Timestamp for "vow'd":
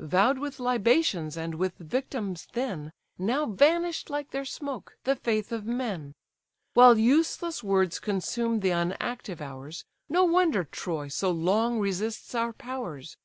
0.00-0.38